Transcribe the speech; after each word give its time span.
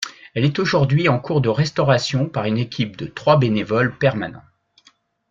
Elle 0.33 0.45
est 0.45 0.57
aujourd’hui 0.57 1.09
en 1.09 1.19
cours 1.19 1.41
de 1.41 1.49
restauration 1.49 2.27
par 2.27 2.45
une 2.45 2.57
équipe 2.57 2.97
de 2.97 3.05
trois 3.05 3.37
bénévoles 3.37 3.95
permanents. 3.99 4.41